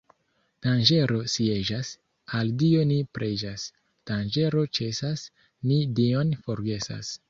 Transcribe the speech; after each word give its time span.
Danĝero 0.67 1.19
sieĝas, 1.33 1.91
al 2.39 2.51
Dio 2.63 2.87
ni 2.93 2.99
preĝas— 3.19 3.69
danĝero 4.13 4.67
ĉesas, 4.81 5.31
ni 5.71 5.83
Dion 6.01 6.39
forgesas. 6.49 7.19